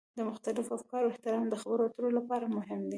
[0.17, 2.89] د مختلفو افکارو احترام د خبرو اترو لپاره مهم دی.